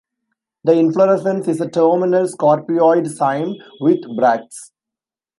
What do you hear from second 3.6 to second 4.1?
with